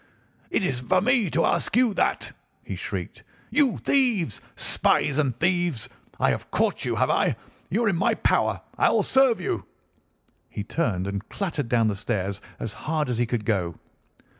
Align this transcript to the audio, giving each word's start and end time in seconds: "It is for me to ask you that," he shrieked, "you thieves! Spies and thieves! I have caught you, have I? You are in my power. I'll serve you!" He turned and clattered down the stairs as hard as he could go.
"It 0.49 0.65
is 0.65 0.79
for 0.81 0.99
me 0.99 1.29
to 1.29 1.45
ask 1.45 1.75
you 1.77 1.93
that," 1.93 2.31
he 2.63 2.75
shrieked, 2.75 3.21
"you 3.51 3.77
thieves! 3.77 4.41
Spies 4.55 5.19
and 5.19 5.35
thieves! 5.35 5.89
I 6.19 6.31
have 6.31 6.49
caught 6.49 6.83
you, 6.85 6.95
have 6.95 7.11
I? 7.11 7.35
You 7.69 7.83
are 7.83 7.89
in 7.89 7.97
my 7.97 8.15
power. 8.15 8.61
I'll 8.79 9.03
serve 9.03 9.39
you!" 9.39 9.67
He 10.49 10.63
turned 10.63 11.05
and 11.05 11.29
clattered 11.29 11.69
down 11.69 11.87
the 11.87 11.95
stairs 11.95 12.41
as 12.59 12.73
hard 12.73 13.09
as 13.09 13.19
he 13.19 13.27
could 13.27 13.45
go. 13.45 13.75